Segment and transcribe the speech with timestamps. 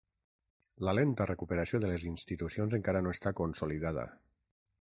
[0.87, 4.09] La lenta recuperació de les institucions encara no està consolidada.